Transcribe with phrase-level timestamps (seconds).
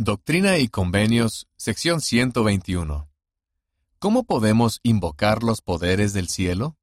[0.00, 3.10] Doctrina y Convenios, sección 121.
[3.98, 6.76] ¿Cómo podemos invocar los poderes del cielo?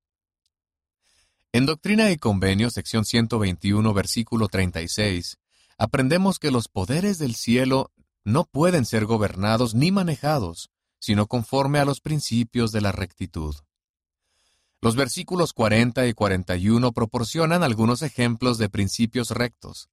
[1.53, 5.37] En Doctrina y Convenios, sección 121, versículo 36,
[5.77, 7.93] aprendemos que los poderes del cielo
[8.25, 10.69] no pueden ser gobernados ni manejados,
[10.99, 13.55] sino conforme a los principios de la rectitud.
[14.81, 19.87] Los versículos 40 y 41 proporcionan algunos ejemplos de principios rectos.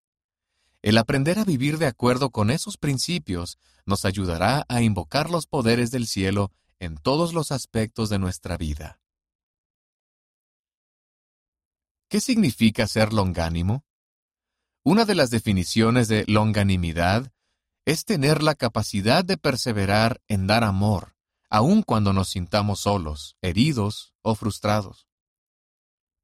[0.82, 3.56] El aprender a vivir de acuerdo con esos principios
[3.86, 6.50] nos ayudará a invocar los poderes del cielo
[6.80, 9.00] en todos los aspectos de nuestra vida.
[12.08, 13.84] ¿Qué significa ser longánimo?
[14.82, 17.32] Una de las definiciones de longanimidad
[17.84, 21.14] es tener la capacidad de perseverar en dar amor,
[21.48, 25.06] aun cuando nos sintamos solos, heridos o frustrados.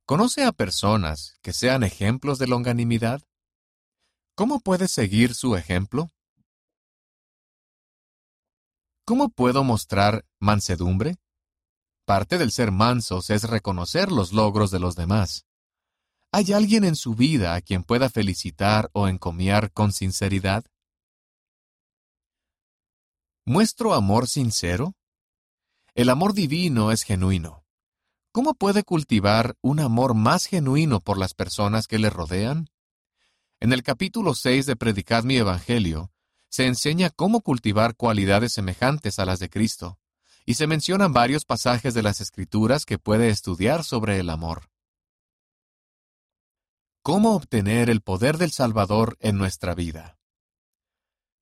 [0.05, 3.28] ¿Conoce a personas que sean ejemplos de longanimidad?
[4.39, 6.11] ¿Cómo puedes seguir su ejemplo?
[9.05, 11.17] ¿Cómo puedo mostrar mansedumbre?
[12.07, 15.45] Parte del ser mansos es reconocer los logros de los demás.
[16.31, 20.65] ¿Hay alguien en su vida a quien pueda felicitar o encomiar con sinceridad?
[23.45, 24.95] ¿Muestro amor sincero?
[25.97, 27.65] El amor divino es genuino.
[28.31, 32.69] ¿Cómo puede cultivar un amor más genuino por las personas que le rodean?
[33.61, 36.13] En el capítulo 6 de Predicad mi Evangelio,
[36.49, 39.99] se enseña cómo cultivar cualidades semejantes a las de Cristo,
[40.47, 44.71] y se mencionan varios pasajes de las Escrituras que puede estudiar sobre el amor.
[47.03, 50.21] ¿Cómo obtener el poder del Salvador en nuestra vida?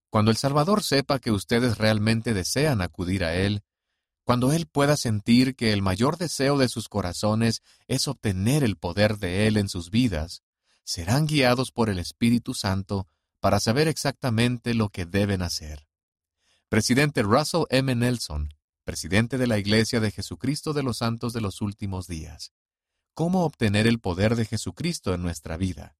[0.08, 3.62] Cuando el Salvador sepa que ustedes realmente desean acudir a Él,
[4.24, 9.18] cuando Él pueda sentir que el mayor deseo de sus corazones es obtener el poder
[9.18, 10.45] de Él en sus vidas,
[10.86, 13.08] serán guiados por el Espíritu Santo
[13.40, 15.88] para saber exactamente lo que deben hacer.
[16.68, 17.94] Presidente Russell M.
[17.94, 22.52] Nelson, presidente de la Iglesia de Jesucristo de los Santos de los Últimos Días.
[23.14, 25.96] ¿Cómo obtener el poder de Jesucristo en nuestra vida?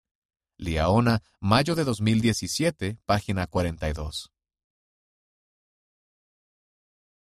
[0.56, 4.35] Liaona, mayo de 2017, página 42.